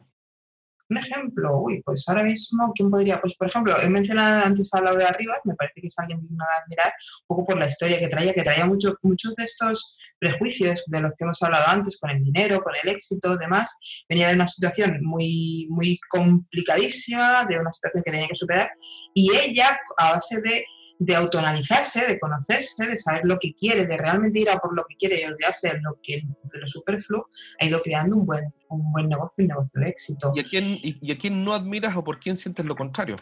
[0.89, 3.21] Un ejemplo, uy, pues ahora mismo, ¿quién podría?
[3.21, 6.43] Pues por ejemplo, he mencionado antes a Laura Rivas, me parece que es alguien digno
[6.43, 9.95] de admirar, un poco por la historia que traía, que traía mucho, muchos de estos
[10.17, 13.77] prejuicios de los que hemos hablado antes, con el dinero, con el éxito, demás.
[14.09, 18.71] Venía de una situación muy, muy complicadísima, de una situación que tenía que superar,
[19.13, 20.65] y ella, a base de
[20.99, 24.83] de autoanalizarse, de conocerse, de saber lo que quiere, de realmente ir a por lo
[24.85, 27.27] que quiere y olvidarse de lo, que, de lo superfluo,
[27.59, 30.33] ha ido creando un buen, un buen negocio, un negocio de éxito.
[30.35, 33.15] ¿Y a, quién, y, a quién no admiras o por quién sientes lo contrario?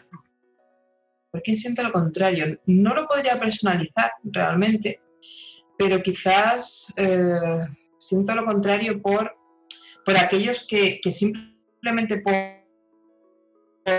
[1.30, 2.58] ¿Por quién siento lo contrario?
[2.66, 5.00] No lo podría personalizar realmente,
[5.78, 7.60] pero quizás eh,
[8.00, 9.36] siento lo contrario por,
[10.04, 12.34] por aquellos que, que simplemente por,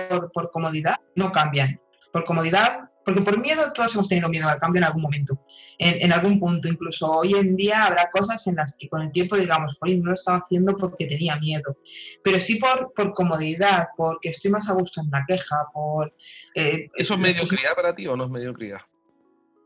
[0.10, 1.80] por, por comodidad no cambian.
[2.12, 5.43] Por comodidad porque por miedo todos hemos tenido miedo al cambio en algún momento,
[5.80, 6.67] en, algún punto.
[6.67, 10.13] Incluso hoy en día habrá cosas en las que con el tiempo digamos, no lo
[10.13, 11.80] estaba haciendo porque tenía miedo.
[12.24, 16.13] Pero sí por, por comodidad, porque estoy más a gusto en la queja, por...
[16.54, 18.82] Eh, ¿Eso es mediocridad para ti o no es mediocridad?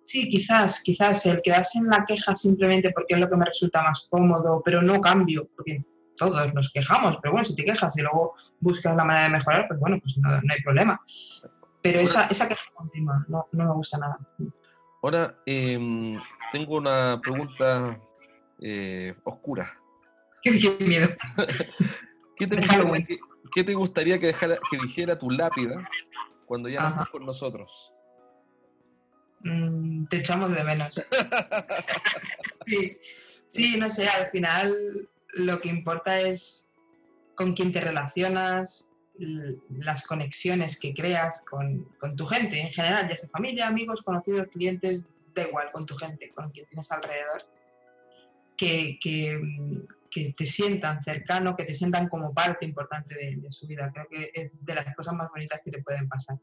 [0.05, 3.83] Sí, quizás, quizás el quedarse en la queja simplemente porque es lo que me resulta
[3.83, 5.83] más cómodo, pero no cambio, porque
[6.15, 9.67] todos nos quejamos, pero bueno, si te quejas y luego buscas la manera de mejorar,
[9.67, 11.01] pues bueno, pues no, no hay problema.
[11.83, 14.17] Pero esa, esa queja continua no, no, me gusta nada.
[15.01, 16.17] Ahora, em,
[16.51, 17.99] tengo una pregunta
[18.61, 19.77] eh, oscura.
[20.41, 21.09] Qué, miedo.
[22.37, 23.17] ¿Qué, te gustaría,
[23.53, 25.87] ¿Qué, te gustaría, que, dejara, que dijera tu lápida
[26.45, 27.89] cuando ya no estás con nosotros?
[29.41, 30.95] Mm, te echamos de menos.
[32.65, 32.97] sí,
[33.49, 36.71] sí, no sé, al final lo que importa es
[37.35, 43.29] con quién te relacionas, las conexiones que creas con, tu gente en general, ya sea
[43.29, 45.03] familia, amigos, conocidos, clientes,
[45.35, 47.45] da igual, con tu gente, con quien tienes alrededor,
[48.57, 48.97] que,
[50.35, 53.91] te sientan cercano, que te sientan como parte importante de, su vida.
[53.93, 56.37] Creo que es de las cosas más bonitas que te pueden pasar.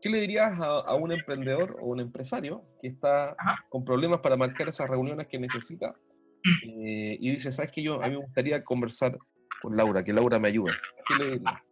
[0.00, 3.36] ¿Qué le dirías a, un emprendedor o un empresario que está
[3.68, 5.90] con problemas para marcar esas reuniones que necesita
[6.44, 6.86] mm.
[6.86, 9.18] eh, y dice, sabes que yo a mí me gustaría conversar
[9.60, 10.72] con Laura, que Laura me ayude?
[11.06, 11.67] ¿Qué le dirías?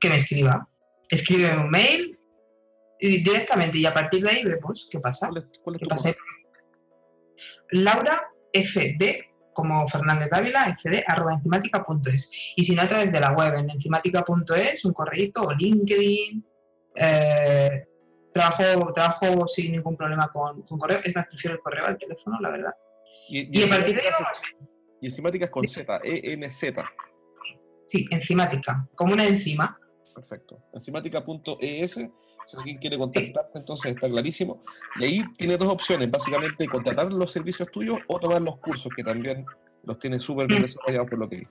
[0.00, 0.68] Que me escriba.
[1.08, 2.18] Escribe un mail
[2.98, 5.30] y directamente y a partir de ahí vemos qué pasa.
[7.70, 12.52] Laura FD como Fernández Dávila, fd, arroba enzimática.es.
[12.56, 16.46] Y si no, a través de la web, en enzimática.es, un correo o LinkedIn.
[16.94, 17.86] Eh,
[18.32, 21.00] trabajo, trabajo sin ningún problema con, correo.
[21.02, 22.74] Es más, prefiero el correo al teléfono, la verdad.
[23.30, 24.38] Y, a partir de ahí vamos.
[25.00, 26.84] Y enzimática es con Z, E-N-Z.
[27.86, 29.78] Sí, enzimática, como una enzima.
[30.16, 30.58] Perfecto.
[30.72, 34.62] Enzimática.es, si alguien quiere contactarte, entonces está clarísimo.
[34.98, 39.04] Y ahí tiene dos opciones, básicamente contratar los servicios tuyos o tomar los cursos, que
[39.04, 39.44] también
[39.84, 40.64] los tiene súper bien mm.
[40.64, 41.48] desarrollados por lo que vi.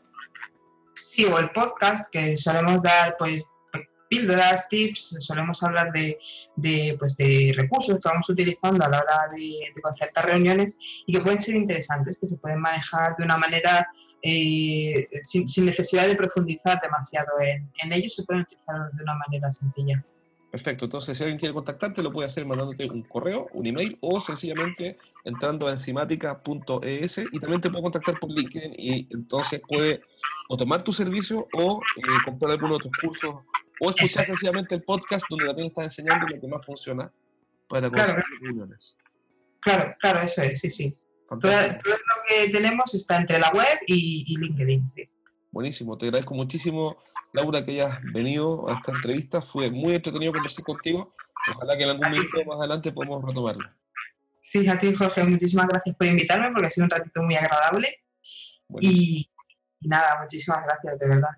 [1.00, 3.44] Sí, o el podcast, que solemos dar pues
[4.10, 6.18] píldoras, tips, solemos hablar de,
[6.56, 11.14] de, pues, de recursos que vamos utilizando a la hora de, de, concertar reuniones y
[11.14, 13.88] que pueden ser interesantes, que se pueden manejar de una manera
[14.22, 19.50] eh, sin, necesidad de profundizar demasiado en, en ellos, se pueden utilizar de una manera
[19.50, 20.04] sencilla.
[20.56, 24.22] Perfecto, entonces si alguien quiere contactarte lo puede hacer mandándote un correo, un email o
[24.22, 30.02] sencillamente entrando a enzimática.es y también te puede contactar por LinkedIn y entonces puede
[30.48, 33.36] o tomar tu servicio o eh, comprar alguno de tus cursos
[33.80, 37.12] o escuchar sencillamente el podcast donde también estás enseñando lo que más funciona
[37.68, 38.22] para claro.
[38.42, 38.96] reuniones.
[39.60, 40.98] Claro, claro, eso es, sí, sí.
[41.28, 45.10] Todo, lo que tenemos está entre la web y, LinkedIn, sí.
[45.52, 46.98] Buenísimo, te agradezco muchísimo,
[47.34, 49.42] Laura, que hayas venido a esta entrevista.
[49.42, 51.16] Fue muy entretenido conversar contigo.
[51.56, 53.70] Ojalá que en algún momento más adelante podamos retomarlo.
[54.40, 58.04] Sí, a ti, Jorge, muchísimas gracias por invitarme porque ha sido un ratito muy agradable.
[58.82, 59.30] Y,
[59.80, 61.30] y nada, muchísimas gracias, de verdad.